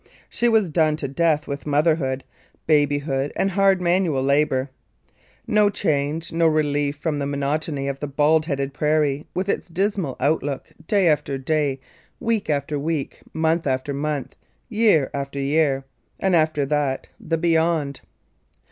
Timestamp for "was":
0.49-0.71